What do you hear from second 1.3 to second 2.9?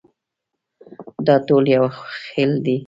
ټول یو خېل دي.